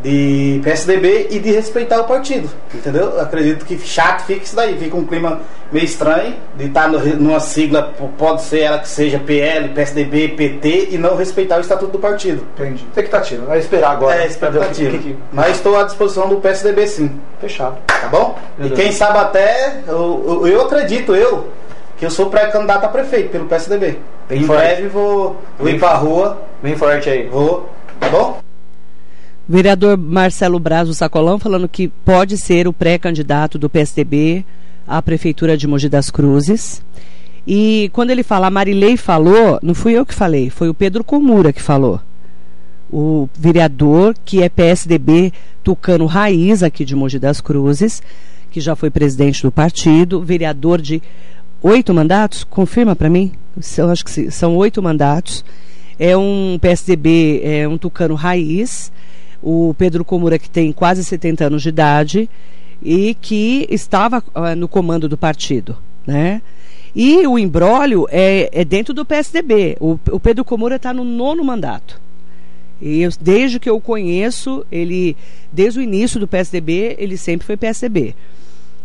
de 0.00 0.60
PSDB 0.62 1.26
e 1.30 1.40
de 1.40 1.50
respeitar 1.50 2.00
o 2.00 2.04
partido, 2.04 2.48
entendeu? 2.72 3.20
Acredito 3.20 3.64
que 3.64 3.76
chato 3.80 4.26
fica 4.26 4.44
isso 4.44 4.54
daí, 4.54 4.78
fica 4.78 4.96
um 4.96 5.04
clima 5.04 5.40
meio 5.72 5.84
estranho 5.84 6.36
de 6.56 6.66
estar 6.66 6.88
no, 6.88 7.00
numa 7.16 7.40
sigla, 7.40 7.92
pode 8.16 8.42
ser 8.42 8.60
ela 8.60 8.78
que 8.78 8.86
seja 8.86 9.18
PL, 9.18 9.70
PSDB, 9.70 10.28
PT 10.28 10.88
e 10.92 10.98
não 10.98 11.16
respeitar 11.16 11.56
o 11.56 11.62
estatuto 11.62 11.90
do 11.90 11.98
partido. 11.98 12.46
Entendi. 12.54 12.84
Expectativa, 12.84 13.44
vai 13.44 13.58
esperar 13.58 13.90
agora. 13.90 14.22
É, 14.22 14.26
expectativa. 14.28 14.98
Que, 14.98 14.98
que... 14.98 15.16
Mas 15.32 15.56
estou 15.56 15.76
à 15.76 15.82
disposição 15.82 16.28
do 16.28 16.36
PSDB 16.36 16.86
sim. 16.86 17.10
Fechado. 17.40 17.76
Tá 17.88 18.06
bom? 18.06 18.38
Beleza. 18.56 18.74
E 18.74 18.84
quem 18.84 18.92
sabe 18.92 19.18
até, 19.18 19.80
eu, 19.88 20.46
eu 20.46 20.62
acredito, 20.62 21.16
eu, 21.16 21.48
que 21.96 22.04
eu 22.04 22.10
sou 22.10 22.30
pré-candidato 22.30 22.84
a 22.84 22.88
prefeito 22.88 23.30
pelo 23.30 23.46
PSDB. 23.46 23.98
Bem 24.28 24.42
em 24.42 24.44
forte. 24.44 24.62
breve 24.62 24.88
vou, 24.88 25.36
vou 25.58 25.68
ir 25.68 25.78
pra 25.78 25.94
rua. 25.94 26.42
Bem 26.62 26.76
forte 26.76 27.08
aí. 27.08 27.28
Vou, 27.28 27.68
tá 28.00 28.08
bom? 28.08 28.38
Vereador 29.48 29.98
Marcelo 29.98 30.58
Braz 30.58 30.88
do 30.88 30.94
Sacolão 30.94 31.38
falando 31.38 31.68
que 31.68 31.88
pode 31.88 32.38
ser 32.38 32.66
o 32.66 32.72
pré-candidato 32.72 33.58
do 33.58 33.68
PSDB 33.68 34.44
à 34.86 35.02
Prefeitura 35.02 35.56
de 35.56 35.66
Mogi 35.66 35.88
das 35.88 36.10
Cruzes. 36.10 36.82
E 37.46 37.90
quando 37.92 38.10
ele 38.10 38.22
fala, 38.22 38.46
a 38.46 38.50
Marilei 38.50 38.96
falou, 38.96 39.58
não 39.62 39.74
fui 39.74 39.92
eu 39.92 40.06
que 40.06 40.14
falei, 40.14 40.48
foi 40.48 40.70
o 40.70 40.74
Pedro 40.74 41.04
Comura 41.04 41.52
que 41.52 41.60
falou. 41.60 42.00
O 42.90 43.28
vereador 43.38 44.14
que 44.24 44.42
é 44.42 44.48
PSDB 44.48 45.32
tucano 45.62 46.06
raiz 46.06 46.62
aqui 46.62 46.84
de 46.84 46.96
Mogi 46.96 47.18
das 47.18 47.40
Cruzes, 47.40 48.02
que 48.50 48.60
já 48.60 48.74
foi 48.74 48.88
presidente 48.88 49.42
do 49.42 49.52
partido, 49.52 50.22
vereador 50.22 50.80
de 50.80 51.02
oito 51.64 51.92
mandatos, 51.92 52.44
confirma 52.44 52.94
para 52.94 53.10
mim? 53.10 53.32
Eu 53.76 53.90
acho 53.90 54.04
que 54.04 54.30
são 54.30 54.56
oito 54.56 54.80
mandatos. 54.80 55.44
É 55.98 56.16
um 56.16 56.58
PSDB, 56.60 57.40
é 57.42 57.66
um 57.66 57.76
tucano 57.76 58.14
raiz 58.14 58.92
o 59.44 59.74
Pedro 59.76 60.04
Comura, 60.04 60.38
que 60.38 60.48
tem 60.48 60.72
quase 60.72 61.04
70 61.04 61.44
anos 61.44 61.62
de 61.62 61.68
idade 61.68 62.30
e 62.82 63.14
que 63.20 63.66
estava 63.70 64.24
uh, 64.34 64.56
no 64.56 64.66
comando 64.66 65.06
do 65.06 65.18
partido, 65.18 65.76
né? 66.06 66.40
E 66.96 67.26
o 67.26 67.38
embrólio 67.38 68.06
é, 68.10 68.48
é 68.52 68.64
dentro 68.64 68.94
do 68.94 69.04
PSDB. 69.04 69.76
O, 69.80 69.98
o 70.10 70.18
Pedro 70.18 70.44
Comura 70.44 70.76
está 70.76 70.94
no 70.94 71.04
nono 71.04 71.44
mandato. 71.44 72.00
E 72.80 73.02
eu, 73.02 73.10
desde 73.20 73.60
que 73.60 73.68
eu 73.68 73.80
conheço, 73.80 74.64
ele, 74.72 75.16
desde 75.52 75.80
o 75.80 75.82
início 75.82 76.18
do 76.18 76.28
PSDB, 76.28 76.96
ele 76.98 77.16
sempre 77.16 77.46
foi 77.46 77.56
PSDB. 77.56 78.14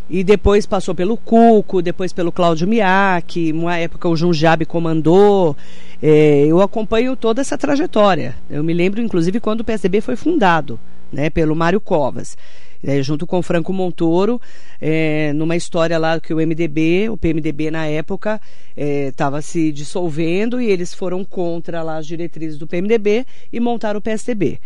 E 0.09 0.23
depois 0.23 0.65
passou 0.65 0.95
pelo 0.95 1.15
Cuco, 1.15 1.83
depois 1.83 2.11
pelo 2.11 2.31
Cláudio 2.31 2.67
Miak, 2.67 3.53
uma 3.53 3.77
época 3.77 4.09
o 4.09 4.15
Junjab 4.15 4.65
comandou. 4.65 5.55
É, 6.01 6.45
eu 6.47 6.61
acompanho 6.61 7.15
toda 7.15 7.41
essa 7.41 7.57
trajetória. 7.57 8.35
Eu 8.49 8.63
me 8.63 8.73
lembro, 8.73 9.01
inclusive, 9.01 9.39
quando 9.39 9.61
o 9.61 9.63
PSDB 9.63 10.01
foi 10.01 10.15
fundado, 10.15 10.79
né, 11.13 11.29
pelo 11.29 11.55
Mário 11.55 11.79
Covas. 11.79 12.35
É, 12.81 13.03
junto 13.03 13.27
com 13.27 13.41
Franco 13.41 13.73
Montoro, 13.73 14.39
é, 14.79 15.33
numa 15.33 15.57
história 15.57 15.97
lá 15.97 16.17
que 16.19 16.33
o 16.33 16.37
MDB, 16.37 17.09
o 17.09 17.17
PMDB 17.17 17.69
na 17.69 17.85
época, 17.85 18.39
estava 18.77 19.39
é, 19.39 19.41
se 19.41 19.71
dissolvendo 19.71 20.61
e 20.61 20.67
eles 20.67 20.93
foram 20.93 21.25
contra 21.25 21.83
lá 21.83 21.97
as 21.97 22.07
diretrizes 22.07 22.57
do 22.57 22.65
PMDB 22.65 23.25
e 23.51 23.59
montaram 23.59 23.99
o 23.99 24.01
PSDB. 24.01 24.59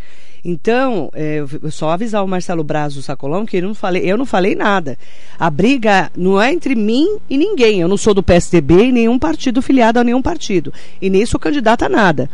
Então, 0.46 1.10
é, 1.14 1.42
só 1.72 1.92
avisar 1.92 2.24
o 2.24 2.28
Marcelo 2.28 2.64
Braz 2.64 2.94
Sacolão 2.96 3.46
que 3.46 3.58
eu 3.58 3.64
não 3.64 3.74
falei, 3.74 4.04
eu 4.04 4.18
não 4.18 4.26
falei 4.26 4.56
nada. 4.56 4.98
A 5.40 5.50
briga 5.50 6.12
não 6.16 6.40
é 6.40 6.52
entre 6.52 6.76
mim 6.76 7.18
e 7.30 7.38
ninguém. 7.38 7.80
Eu 7.80 7.88
não 7.88 7.96
sou 7.98 8.14
do 8.14 8.22
PSDB 8.22 8.86
e 8.86 8.92
nenhum 8.92 9.18
partido 9.18 9.62
filiado 9.62 10.00
a 10.00 10.04
nenhum 10.04 10.22
partido. 10.22 10.74
E 11.02 11.10
nem 11.10 11.26
sou 11.26 11.40
candidata 11.40 11.86
a 11.86 11.90
nada. 11.90 12.30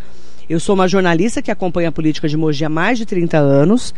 Eu 0.49 0.59
sou 0.59 0.73
uma 0.73 0.87
jornalista 0.87 1.43
que 1.43 1.51
acompanha 1.51 1.89
a 1.89 1.91
política 1.91 2.27
de 2.27 2.35
Mogi 2.35 2.65
há 2.65 2.69
mais 2.69 2.97
de 2.97 3.05
30 3.05 3.37
anos 3.37 3.93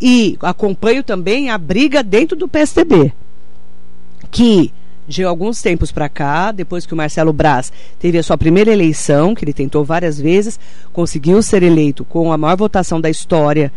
e 0.00 0.38
acompanho 0.40 1.02
também 1.02 1.50
a 1.50 1.58
briga 1.58 2.02
dentro 2.02 2.36
do 2.36 2.48
PSDB, 2.48 3.12
que 4.30 4.72
de 5.06 5.24
alguns 5.24 5.60
tempos 5.60 5.90
para 5.90 6.08
cá, 6.08 6.52
depois 6.52 6.86
que 6.86 6.94
o 6.94 6.96
Marcelo 6.96 7.32
Braz 7.32 7.72
teve 7.98 8.16
a 8.16 8.22
sua 8.22 8.38
primeira 8.38 8.72
eleição, 8.72 9.34
que 9.34 9.44
ele 9.44 9.52
tentou 9.52 9.84
várias 9.84 10.20
vezes, 10.20 10.58
conseguiu 10.92 11.42
ser 11.42 11.64
eleito 11.64 12.04
com 12.04 12.32
a 12.32 12.38
maior 12.38 12.56
votação 12.56 13.00
da 13.00 13.10
história 13.10 13.72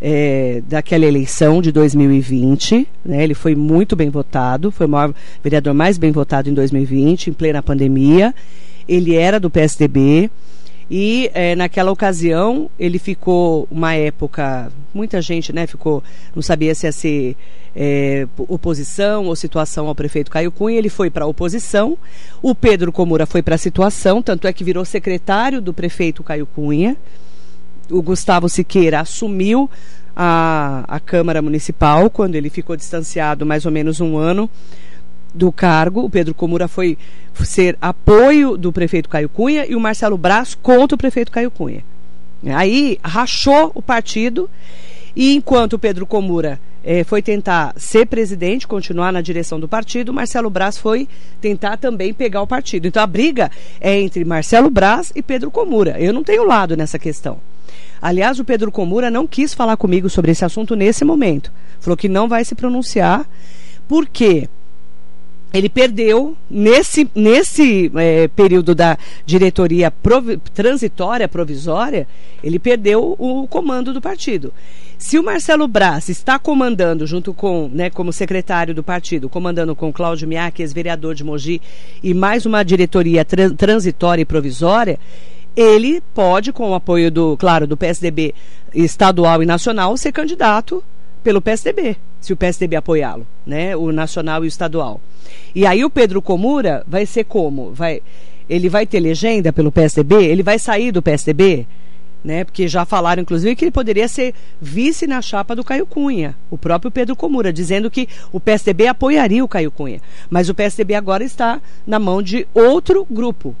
é, 0.00 0.62
daquela 0.68 1.04
eleição 1.04 1.60
de 1.60 1.72
2020. 1.72 2.86
Né? 3.04 3.24
Ele 3.24 3.34
foi 3.34 3.56
muito 3.56 3.96
bem 3.96 4.10
votado, 4.10 4.70
foi 4.70 4.86
o 4.86 4.88
maior 4.88 5.12
vereador 5.42 5.74
mais 5.74 5.98
bem 5.98 6.12
votado 6.12 6.48
em 6.48 6.54
2020, 6.54 7.30
em 7.30 7.32
plena 7.32 7.62
pandemia. 7.62 8.34
Ele 8.88 9.16
era 9.16 9.40
do 9.40 9.50
PSDB. 9.50 10.30
E 10.90 11.30
é, 11.34 11.56
naquela 11.56 11.90
ocasião 11.90 12.70
ele 12.78 12.98
ficou 12.98 13.66
uma 13.70 13.94
época, 13.94 14.70
muita 14.94 15.20
gente 15.20 15.52
né, 15.52 15.66
ficou, 15.66 16.02
não 16.34 16.42
sabia 16.42 16.74
se 16.74 16.86
ia 16.86 16.92
ser 16.92 17.36
é, 17.74 18.26
oposição 18.38 19.26
ou 19.26 19.34
situação 19.34 19.88
ao 19.88 19.94
prefeito 19.94 20.30
Caio 20.30 20.52
Cunha, 20.52 20.78
ele 20.78 20.88
foi 20.88 21.10
para 21.10 21.24
a 21.24 21.28
oposição, 21.28 21.98
o 22.40 22.54
Pedro 22.54 22.92
Comura 22.92 23.26
foi 23.26 23.42
para 23.42 23.56
a 23.56 23.58
situação, 23.58 24.22
tanto 24.22 24.46
é 24.46 24.52
que 24.52 24.62
virou 24.62 24.84
secretário 24.84 25.60
do 25.60 25.74
prefeito 25.74 26.22
Caio 26.22 26.46
Cunha, 26.46 26.96
o 27.90 28.00
Gustavo 28.00 28.48
Siqueira 28.48 29.00
assumiu 29.00 29.68
a, 30.14 30.84
a 30.88 31.00
Câmara 31.00 31.42
Municipal 31.42 32.08
quando 32.08 32.36
ele 32.36 32.48
ficou 32.48 32.76
distanciado 32.76 33.44
mais 33.44 33.66
ou 33.66 33.72
menos 33.72 34.00
um 34.00 34.16
ano 34.16 34.48
do 35.36 35.52
cargo. 35.52 36.04
O 36.04 36.10
Pedro 36.10 36.34
Comura 36.34 36.66
foi 36.66 36.96
ser 37.34 37.76
apoio 37.80 38.56
do 38.56 38.72
prefeito 38.72 39.08
Caio 39.08 39.28
Cunha 39.28 39.66
e 39.66 39.76
o 39.76 39.80
Marcelo 39.80 40.16
Braz 40.16 40.54
contra 40.54 40.94
o 40.94 40.98
prefeito 40.98 41.30
Caio 41.30 41.50
Cunha. 41.50 41.84
Aí 42.54 42.98
rachou 43.02 43.70
o 43.74 43.82
partido 43.82 44.48
e 45.14 45.34
enquanto 45.34 45.74
o 45.74 45.78
Pedro 45.78 46.06
Comura 46.06 46.60
eh, 46.84 47.02
foi 47.04 47.20
tentar 47.20 47.74
ser 47.76 48.06
presidente, 48.06 48.66
continuar 48.66 49.12
na 49.12 49.20
direção 49.20 49.58
do 49.58 49.66
partido, 49.66 50.12
Marcelo 50.12 50.48
Braz 50.48 50.78
foi 50.78 51.08
tentar 51.40 51.76
também 51.76 52.14
pegar 52.14 52.42
o 52.42 52.46
partido. 52.46 52.86
Então 52.86 53.02
a 53.02 53.06
briga 53.06 53.50
é 53.80 53.98
entre 53.98 54.24
Marcelo 54.24 54.70
Braz 54.70 55.12
e 55.14 55.22
Pedro 55.22 55.50
Comura. 55.50 55.96
Eu 55.98 56.12
não 56.12 56.22
tenho 56.22 56.44
lado 56.44 56.76
nessa 56.76 56.98
questão. 56.98 57.38
Aliás, 58.00 58.38
o 58.38 58.44
Pedro 58.44 58.70
Comura 58.70 59.10
não 59.10 59.26
quis 59.26 59.54
falar 59.54 59.76
comigo 59.76 60.08
sobre 60.08 60.30
esse 60.30 60.44
assunto 60.44 60.76
nesse 60.76 61.04
momento. 61.04 61.50
Falou 61.80 61.96
que 61.96 62.08
não 62.08 62.28
vai 62.28 62.44
se 62.44 62.54
pronunciar. 62.54 63.26
Por 63.88 64.06
quê? 64.06 64.48
Ele 65.56 65.68
perdeu 65.68 66.36
nesse, 66.50 67.08
nesse 67.14 67.90
é, 67.96 68.28
período 68.28 68.74
da 68.74 68.98
diretoria 69.24 69.90
provi 69.90 70.36
transitória, 70.54 71.28
provisória, 71.28 72.06
ele 72.42 72.58
perdeu 72.58 73.16
o 73.18 73.46
comando 73.46 73.92
do 73.92 74.00
partido. 74.00 74.52
Se 74.98 75.18
o 75.18 75.22
Marcelo 75.22 75.68
Braz 75.68 76.08
está 76.08 76.38
comandando, 76.38 77.06
junto 77.06 77.34
com, 77.34 77.70
né, 77.72 77.90
como 77.90 78.12
secretário 78.12 78.74
do 78.74 78.82
partido, 78.82 79.28
comandando 79.28 79.74
com 79.76 79.92
Cláudio 79.92 80.26
Miak, 80.26 80.60
ex-vereador 80.60 81.14
de 81.14 81.22
Mogi, 81.22 81.60
e 82.02 82.14
mais 82.14 82.46
uma 82.46 82.64
diretoria 82.64 83.24
transitória 83.24 84.22
e 84.22 84.26
provisória, 84.26 84.98
ele 85.54 86.02
pode, 86.14 86.52
com 86.52 86.70
o 86.70 86.74
apoio 86.74 87.10
do, 87.10 87.36
claro, 87.36 87.66
do 87.66 87.76
PSDB 87.76 88.34
estadual 88.74 89.42
e 89.42 89.46
nacional, 89.46 89.96
ser 89.96 90.12
candidato 90.12 90.82
pelo 91.26 91.42
PSDB, 91.42 91.96
se 92.20 92.32
o 92.32 92.36
PSDB 92.36 92.76
apoiá-lo, 92.76 93.26
né, 93.44 93.74
o 93.74 93.90
nacional 93.90 94.44
e 94.44 94.46
o 94.46 94.48
estadual. 94.48 95.00
E 95.52 95.66
aí 95.66 95.84
o 95.84 95.90
Pedro 95.90 96.22
Comura 96.22 96.84
vai 96.86 97.04
ser 97.04 97.24
como? 97.24 97.72
Vai, 97.72 98.00
ele 98.48 98.68
vai 98.68 98.86
ter 98.86 99.00
legenda 99.00 99.52
pelo 99.52 99.72
PSDB? 99.72 100.24
Ele 100.24 100.44
vai 100.44 100.56
sair 100.56 100.92
do 100.92 101.02
PSDB? 101.02 101.66
Né? 102.22 102.44
Porque 102.44 102.68
já 102.68 102.84
falaram, 102.84 103.22
inclusive, 103.22 103.56
que 103.56 103.64
ele 103.64 103.72
poderia 103.72 104.06
ser 104.06 104.34
vice 104.60 105.04
na 105.04 105.20
chapa 105.20 105.56
do 105.56 105.64
Caio 105.64 105.84
Cunha, 105.84 106.36
o 106.48 106.56
próprio 106.56 106.92
Pedro 106.92 107.16
Comura, 107.16 107.52
dizendo 107.52 107.90
que 107.90 108.08
o 108.30 108.38
PSDB 108.38 108.86
apoiaria 108.86 109.44
o 109.44 109.48
Caio 109.48 109.72
Cunha. 109.72 110.00
Mas 110.30 110.48
o 110.48 110.54
PSDB 110.54 110.94
agora 110.94 111.24
está 111.24 111.60
na 111.84 111.98
mão 111.98 112.22
de 112.22 112.46
outro 112.54 113.04
grupo. 113.10 113.52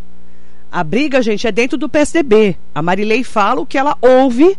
A 0.70 0.84
briga, 0.84 1.20
gente, 1.20 1.48
é 1.48 1.50
dentro 1.50 1.76
do 1.76 1.88
PSDB. 1.88 2.56
A 2.72 2.80
Marilei 2.80 3.24
fala 3.24 3.60
o 3.60 3.66
que 3.66 3.76
ela 3.76 3.98
ouve, 4.00 4.56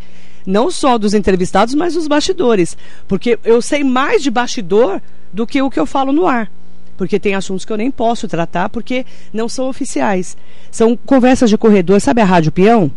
não 0.48 0.72
só 0.72 0.98
dos 0.98 1.14
entrevistados, 1.14 1.76
mas 1.76 1.94
dos 1.94 2.08
bastidores. 2.08 2.78
Porque 3.08 3.38
eu 3.44 3.62
sei 3.62 3.84
mais 3.84 4.24
de 4.24 4.32
bastidor 4.32 5.02
do 5.32 5.46
que 5.46 5.62
o 5.62 5.70
que 5.70 5.80
eu 5.80 5.86
falo 5.86 6.14
no 6.14 6.26
ar 6.26 6.50
porque 6.98 7.20
tem 7.20 7.36
assuntos 7.36 7.64
que 7.64 7.72
eu 7.72 7.78
nem 7.78 7.92
posso 7.92 8.28
tratar 8.28 8.70
porque 8.70 9.06
não 9.32 9.48
são 9.48 9.70
oficiais. 9.70 10.36
São 10.72 10.98
conversas 10.98 11.48
de 11.48 11.58
corredor. 11.58 12.02
Sabe 12.02 12.22
a 12.22 12.26
Rádio 12.26 12.52
Peão? 12.52 12.92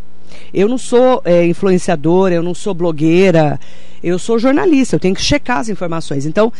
Eu 0.54 0.68
não 0.68 0.78
sou 0.78 1.20
é, 1.24 1.44
influenciadora, 1.46 2.34
eu 2.34 2.42
não 2.42 2.54
sou 2.54 2.72
blogueira, 2.72 3.60
eu 4.02 4.18
sou 4.18 4.38
jornalista, 4.38 4.96
eu 4.96 5.00
tenho 5.00 5.14
que 5.14 5.20
checar 5.20 5.58
as 5.58 5.68
informações. 5.68 6.24
Então, 6.24 6.52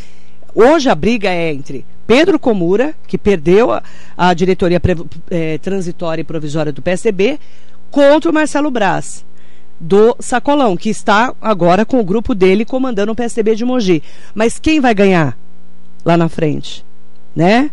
hoje 0.55 0.91
a 0.91 0.95
briga 0.95 1.31
é 1.31 1.53
entre 1.53 1.85
Pedro 2.07 2.39
Comura, 2.39 2.95
que 3.07 3.17
perdeu 3.17 3.73
a, 3.73 3.83
a 4.19 4.35
diretoria 4.35 4.81
é, 5.31 5.59
transitória 5.59 6.21
e 6.21 6.25
provisória 6.25 6.73
do 6.73 6.83
PSDB, 6.83 7.39
contra 7.91 8.31
o 8.31 8.35
Marcelo 8.35 8.71
Braz, 8.71 9.25
do 9.81 10.15
Sacolão, 10.21 10.77
que 10.77 10.91
está 10.91 11.35
agora 11.41 11.87
com 11.87 11.99
o 11.99 12.05
grupo 12.05 12.35
dele 12.35 12.65
comandando 12.65 13.13
o 13.13 13.17
PSDB 13.17 13.55
de 13.55 13.65
Mogi. 13.65 14.03
Mas 14.35 14.59
quem 14.59 14.79
vai 14.79 14.95
ganhar 14.95 15.37
lá 16.05 16.17
na 16.17 16.29
frente? 16.29 16.85
né? 17.35 17.71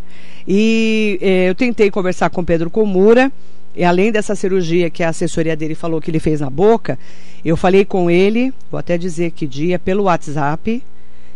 E 0.48 1.20
eh, 1.22 1.50
eu 1.50 1.56
tentei 1.56 1.92
conversar 1.92 2.30
com 2.30 2.44
Pedro 2.44 2.70
Comura, 2.70 3.32
e 3.76 3.84
além 3.84 4.12
dessa 4.12 4.36
cirurgia 4.36 4.90
que 4.90 5.04
a 5.04 5.10
assessoria 5.10 5.56
dele 5.56 5.76
falou 5.76 6.02
que 6.02 6.10
ele 6.10 6.20
fez 6.20 6.40
na 6.40 6.50
boca, 6.50 6.98
eu 7.44 7.56
falei 7.56 7.86
com 7.86 8.10
ele, 8.10 8.54
vou 8.72 8.80
até 8.80 8.98
dizer 8.98 9.32
que 9.32 9.46
dia, 9.46 9.78
pelo 9.78 10.04
WhatsApp, 10.04 10.82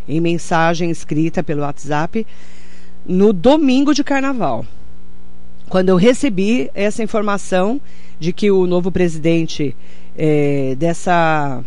em 0.07 0.19
mensagem 0.19 0.89
escrita 0.89 1.43
pelo 1.43 1.61
WhatsApp, 1.61 2.25
no 3.05 3.33
domingo 3.33 3.93
de 3.93 4.03
carnaval. 4.03 4.65
Quando 5.71 5.87
eu 5.87 5.95
recebi 5.95 6.69
essa 6.75 7.01
informação 7.01 7.79
de 8.19 8.33
que 8.33 8.51
o 8.51 8.67
novo 8.67 8.91
presidente 8.91 9.73
eh, 10.17 10.75
dessa. 10.77 11.63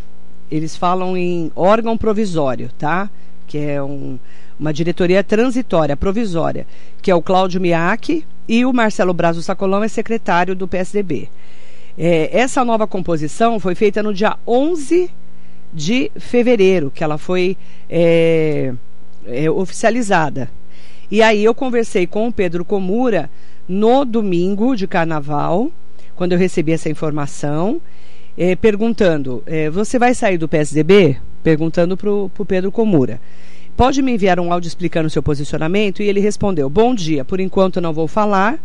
Eles 0.51 0.77
falam 0.77 1.17
em 1.17 1.51
órgão 1.57 1.97
provisório, 1.97 2.69
tá? 2.79 3.09
Que 3.47 3.57
é 3.57 3.83
um, 3.83 4.19
uma 4.61 4.75
diretoria 4.75 5.25
transitória, 5.25 5.97
provisória, 5.97 6.67
que 7.01 7.11
é 7.11 7.15
o 7.15 7.23
Cláudio 7.23 7.63
Miaki 7.63 8.27
e 8.47 8.67
o 8.67 8.75
Marcelo 8.75 9.15
Brazo 9.15 9.43
Sacolão 9.43 9.83
é 9.83 9.89
secretário 9.89 10.55
do 10.55 10.69
PSDB. 10.69 11.31
É, 11.97 12.29
essa 12.31 12.63
nova 12.63 12.87
composição 12.87 13.59
foi 13.59 13.75
feita 13.75 14.03
no 14.03 14.13
dia 14.13 14.37
11 14.47 15.11
de 15.73 16.11
fevereiro, 16.17 16.91
que 16.91 17.03
ela 17.03 17.17
foi 17.17 17.57
é, 17.89 18.75
é, 19.27 19.51
oficializada. 19.51 20.51
E 21.11 21.23
aí 21.23 21.43
eu 21.43 21.55
conversei 21.55 22.07
com 22.07 22.29
o 22.29 22.33
Pedro 22.33 22.67
Comura 22.67 23.31
no 23.69 24.05
domingo 24.05 24.77
de 24.77 24.87
carnaval, 24.87 25.71
quando 26.17 26.33
eu 26.33 26.39
recebi 26.39 26.73
essa 26.73 26.89
informação, 26.89 27.81
é, 28.37 28.55
perguntando: 28.57 29.43
é, 29.47 29.71
você 29.71 29.99
vai 29.99 30.15
sair 30.15 30.39
do 30.39 30.49
PSDB? 30.49 31.17
Perguntando 31.43 31.97
para 31.97 32.11
o 32.11 32.31
Pedro 32.47 32.73
Comura. 32.73 33.21
Pode 33.77 34.01
me 34.03 34.13
enviar 34.13 34.39
um 34.39 34.53
áudio 34.53 34.69
explicando 34.69 35.09
o 35.09 35.11
seu 35.11 35.23
posicionamento? 35.23 36.03
E 36.03 36.09
ele 36.09 36.21
respondeu: 36.21 36.71
Bom 36.71 36.95
dia, 36.95 37.25
por 37.25 37.41
enquanto 37.41 37.81
não 37.81 37.93
vou 37.93 38.07
falar. 38.09 38.59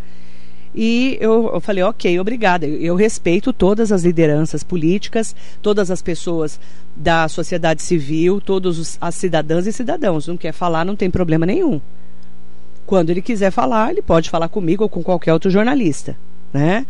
E 0.74 1.18
eu, 1.20 1.50
eu, 1.52 1.60
falei, 1.60 1.84
ok, 1.84 2.20
obrigada. 2.20 2.68
Eu, 2.68 2.78
eu, 2.78 2.96
respeito 2.96 3.52
todas 3.52 3.92
as 3.92 4.04
lideranças 4.04 4.64
políticas, 4.64 5.36
todas 5.64 5.90
as 5.90 6.00
pessoas 6.00 6.60
da 6.96 7.28
sociedade 7.28 7.82
civil, 7.82 8.40
todos 8.40 8.78
os, 8.78 8.98
as 9.02 9.16
cidadãs 9.16 9.66
e 9.66 9.74
cidadãos. 9.74 10.28
Não 10.28 10.38
quer 10.38 10.52
falar, 10.52 10.86
não 10.86 10.96
tem 10.96 11.10
problema 11.10 11.46
nenhum. 11.46 11.82
Quando 12.90 13.12
ele 13.12 13.22
quiser 13.22 13.52
falar, 13.52 13.92
ele 13.92 14.02
pode 14.02 14.32
falar 14.32 14.50
comigo 14.50 14.82
ou 14.82 14.90
com 14.90 15.04
qualquer 15.04 15.32
outro 15.32 15.52
jornalista, 15.52 16.18
né? 16.52 16.88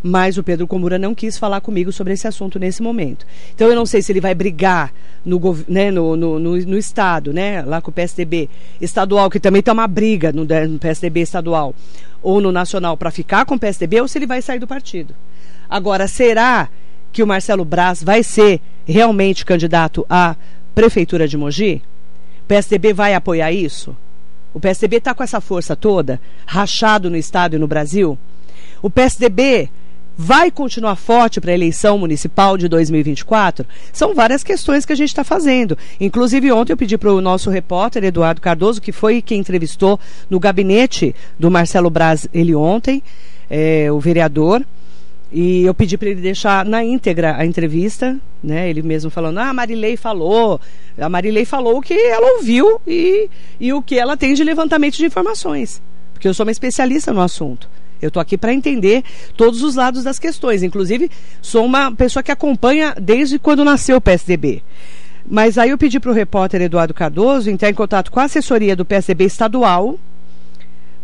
mas 0.00 0.38
o 0.38 0.44
Pedro 0.44 0.64
Comura 0.64 0.96
não 0.96 1.12
quis 1.12 1.36
falar 1.36 1.60
comigo 1.60 1.90
sobre 1.90 2.12
esse 2.12 2.28
assunto 2.28 2.56
nesse 2.56 2.80
momento. 2.80 3.26
Então 3.52 3.66
eu 3.66 3.74
não 3.74 3.84
sei 3.84 4.00
se 4.00 4.12
ele 4.12 4.20
vai 4.20 4.32
brigar 4.32 4.92
no, 5.24 5.40
né, 5.66 5.90
no, 5.90 6.14
no, 6.16 6.38
no, 6.38 6.56
no 6.56 6.78
Estado, 6.78 7.32
né, 7.32 7.62
lá 7.62 7.80
com 7.80 7.90
o 7.90 7.92
PSDB 7.92 8.48
estadual, 8.80 9.28
que 9.28 9.40
também 9.40 9.58
está 9.58 9.72
uma 9.72 9.88
briga 9.88 10.30
no, 10.30 10.44
no 10.44 10.78
PSDB 10.78 11.22
estadual, 11.22 11.74
ou 12.22 12.40
no 12.40 12.52
nacional 12.52 12.96
para 12.96 13.10
ficar 13.10 13.44
com 13.44 13.56
o 13.56 13.58
PSDB, 13.58 14.02
ou 14.02 14.06
se 14.06 14.18
ele 14.18 14.28
vai 14.28 14.40
sair 14.40 14.60
do 14.60 14.68
partido. 14.68 15.16
Agora, 15.68 16.06
será 16.06 16.68
que 17.12 17.24
o 17.24 17.26
Marcelo 17.26 17.64
Braz 17.64 18.04
vai 18.04 18.22
ser 18.22 18.60
realmente 18.86 19.44
candidato 19.44 20.06
à 20.08 20.36
prefeitura 20.76 21.26
de 21.26 21.36
Mogi? 21.36 21.82
O 22.44 22.46
PSDB 22.46 22.92
vai 22.92 23.14
apoiar 23.14 23.50
isso? 23.50 23.96
O 24.52 24.60
PSDB 24.60 24.96
está 24.96 25.14
com 25.14 25.22
essa 25.22 25.40
força 25.40 25.76
toda, 25.76 26.20
rachado 26.44 27.08
no 27.08 27.16
Estado 27.16 27.56
e 27.56 27.58
no 27.58 27.68
Brasil? 27.68 28.18
O 28.82 28.90
PSDB 28.90 29.70
vai 30.16 30.50
continuar 30.50 30.96
forte 30.96 31.40
para 31.40 31.50
a 31.50 31.54
eleição 31.54 31.96
municipal 31.96 32.58
de 32.58 32.68
2024? 32.68 33.64
São 33.92 34.14
várias 34.14 34.42
questões 34.44 34.84
que 34.84 34.92
a 34.92 34.96
gente 34.96 35.08
está 35.08 35.24
fazendo. 35.24 35.78
Inclusive, 36.00 36.52
ontem 36.52 36.72
eu 36.72 36.76
pedi 36.76 36.98
para 36.98 37.12
o 37.12 37.20
nosso 37.20 37.48
repórter, 37.48 38.04
Eduardo 38.04 38.40
Cardoso, 38.40 38.82
que 38.82 38.92
foi 38.92 39.22
quem 39.22 39.40
entrevistou 39.40 39.98
no 40.28 40.40
gabinete 40.40 41.14
do 41.38 41.50
Marcelo 41.50 41.88
Braz 41.88 42.28
ele 42.34 42.54
ontem, 42.54 43.02
é, 43.48 43.90
o 43.90 43.98
vereador. 43.98 44.64
E 45.32 45.62
eu 45.62 45.72
pedi 45.72 45.96
para 45.96 46.08
ele 46.08 46.20
deixar 46.20 46.64
na 46.64 46.84
íntegra 46.84 47.36
a 47.36 47.46
entrevista, 47.46 48.18
né? 48.42 48.68
Ele 48.68 48.82
mesmo 48.82 49.10
falando, 49.10 49.38
ah, 49.38 49.50
a 49.50 49.54
Marilei 49.54 49.96
falou. 49.96 50.60
A 50.98 51.08
Marilei 51.08 51.44
falou 51.44 51.78
o 51.78 51.80
que 51.82 51.94
ela 51.94 52.36
ouviu 52.36 52.80
e, 52.86 53.30
e 53.60 53.72
o 53.72 53.80
que 53.80 53.96
ela 53.96 54.16
tem 54.16 54.34
de 54.34 54.42
levantamento 54.42 54.96
de 54.96 55.06
informações. 55.06 55.80
Porque 56.12 56.26
eu 56.26 56.34
sou 56.34 56.44
uma 56.44 56.52
especialista 56.52 57.12
no 57.12 57.20
assunto. 57.20 57.68
Eu 58.02 58.08
estou 58.08 58.20
aqui 58.20 58.36
para 58.36 58.52
entender 58.52 59.04
todos 59.36 59.62
os 59.62 59.76
lados 59.76 60.02
das 60.02 60.18
questões. 60.18 60.62
Inclusive, 60.62 61.10
sou 61.40 61.64
uma 61.64 61.92
pessoa 61.92 62.22
que 62.22 62.32
acompanha 62.32 62.94
desde 63.00 63.38
quando 63.38 63.64
nasceu 63.64 63.98
o 63.98 64.00
PSDB. 64.00 64.62
Mas 65.24 65.58
aí 65.58 65.70
eu 65.70 65.78
pedi 65.78 66.00
para 66.00 66.10
o 66.10 66.14
repórter 66.14 66.62
Eduardo 66.62 66.94
Cardoso 66.94 67.50
entrar 67.50 67.70
em 67.70 67.74
contato 67.74 68.10
com 68.10 68.18
a 68.18 68.24
assessoria 68.24 68.74
do 68.74 68.84
PSDB 68.84 69.26
estadual 69.26 69.98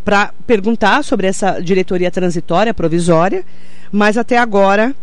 para 0.06 0.32
perguntar 0.46 1.02
sobre 1.02 1.26
essa 1.26 1.58
diretoria 1.58 2.12
transitória, 2.12 2.72
provisória, 2.72 3.44
mas 3.90 4.16
até 4.16 4.38
agora 4.38 4.94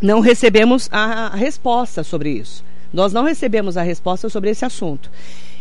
não 0.00 0.20
recebemos 0.20 0.88
a, 0.92 1.34
resposta 1.34 2.04
sobre 2.04 2.30
isso. 2.30 2.64
Nós 2.92 3.12
não 3.12 3.24
recebemos 3.24 3.76
a 3.76 3.82
resposta 3.82 4.28
sobre 4.28 4.50
esse 4.50 4.64
assunto. 4.64 5.10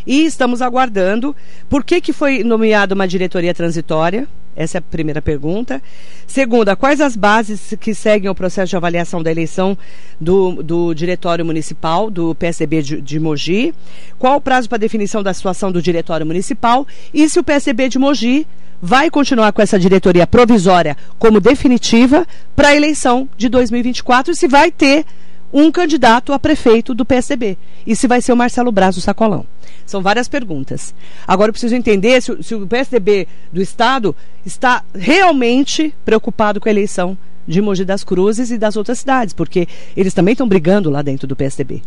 E 0.06 0.26
estamos 0.26 0.62
aguardando. 0.62 1.36
Por 1.68 1.84
que, 1.84 2.00
que 2.00 2.14
foi 2.14 2.44
nomeada 2.44 2.94
uma 2.94 3.08
diretoria 3.08 3.52
transitória? 3.52 4.28
Essa 4.56 4.78
é 4.78 4.80
a 4.80 4.82
primeira 4.82 5.22
pergunta. 5.22 5.82
Segunda, 6.28 6.76
quais 6.76 7.00
as 7.02 7.16
bases 7.16 7.74
que 7.80 7.94
seguem 7.94 8.30
o 8.30 8.36
processo 8.36 8.70
de 8.70 8.76
avaliação 8.76 9.24
da 9.24 9.32
eleição 9.32 9.78
do, 10.20 10.62
do 10.62 10.94
Diretório 10.94 11.46
Municipal, 11.46 12.10
do 12.10 12.36
PSDB 12.36 12.82
de, 12.82 13.02
de 13.02 13.20
Mogi? 13.20 13.74
Qual 14.20 14.38
o 14.38 14.42
prazo 14.42 14.68
para 14.68 14.78
definição 14.78 15.24
da 15.24 15.34
situação 15.34 15.72
do 15.72 15.82
Diretório 15.82 16.26
Municipal? 16.26 16.86
E 17.14 17.28
se 17.30 17.40
o 17.40 17.44
PSDB 17.44 17.90
de 17.90 18.00
Mogi 18.00 18.46
vai 18.82 19.10
continuar 19.10 19.52
com 19.54 19.62
essa 19.62 19.78
diretoria 19.78 20.26
provisória 20.26 20.98
como 21.20 21.40
definitiva 21.40 22.26
para 22.56 22.70
a 22.70 22.76
eleição 22.76 23.30
de 23.38 23.48
2024 23.48 24.34
e 24.34 24.36
se 24.36 24.48
vai 24.48 24.72
ter 24.72 25.06
um 25.54 25.72
candidato 25.72 26.34
a 26.34 26.40
prefeito 26.40 26.94
do 26.94 27.06
PSDB. 27.06 27.58
E 27.86 27.96
se 27.96 28.08
vai 28.08 28.22
ser 28.22 28.34
o 28.34 28.38
Marcelo 28.38 28.72
Braz 28.72 28.96
do 28.96 29.02
Sacolão. 29.02 29.46
São 29.86 30.02
várias 30.02 30.28
perguntas. 30.28 30.94
Agora 31.28 31.50
eu 31.50 31.54
preciso 31.54 31.76
entender 31.76 32.22
se, 32.22 32.44
se 32.44 32.56
o 32.56 32.68
PSDB 32.68 33.28
do 33.52 33.62
Estado 33.62 34.16
está 34.46 34.84
realmente 34.94 35.94
preocupado 36.06 36.60
com 36.62 36.70
a 36.70 36.72
eleição 36.72 37.18
de 37.48 37.62
Mogi 37.62 37.84
das 37.84 38.04
Cruzes 38.04 38.52
e 38.52 38.58
das 38.58 38.76
outras 38.76 39.00
cidades, 39.00 39.34
porque 39.34 39.68
eles 39.98 40.14
também 40.14 40.34
estão 40.34 40.48
brigando 40.48 40.90
lá 40.90 41.02
dentro 41.02 41.28
do 41.28 41.36
PSDB. 41.36 41.82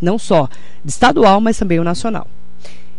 Não 0.00 0.18
só 0.18 0.48
de 0.84 0.90
estadual, 0.90 1.40
mas 1.40 1.56
também 1.56 1.80
o 1.80 1.84
nacional. 1.84 2.26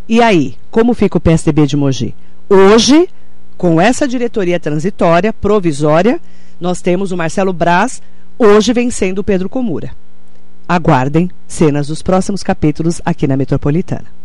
E 0.09 0.21
aí, 0.21 0.55
como 0.71 0.93
fica 0.93 1.17
o 1.17 1.21
PSDB 1.21 1.67
de 1.67 1.77
Mogi? 1.77 2.15
Hoje, 2.49 3.09
com 3.57 3.79
essa 3.79 4.07
diretoria 4.07 4.59
transitória, 4.59 5.33
provisória, 5.33 6.19
nós 6.59 6.81
temos 6.81 7.11
o 7.11 7.17
Marcelo 7.17 7.53
Braz, 7.53 8.01
hoje 8.39 8.73
vencendo 8.73 9.19
o 9.19 9.23
Pedro 9.23 9.49
Comura. 9.49 9.91
Aguardem 10.69 11.29
cenas 11.47 11.87
dos 11.87 12.01
próximos 12.01 12.43
capítulos 12.43 13.01
aqui 13.05 13.25
na 13.25 13.37
Metropolitana. 13.37 14.17